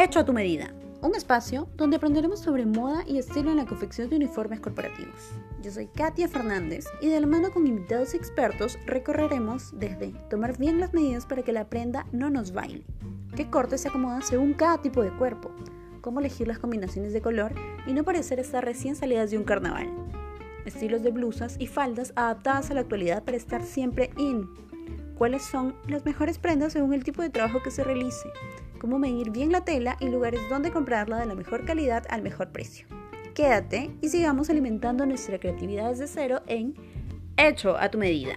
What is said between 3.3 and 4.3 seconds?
en la confección de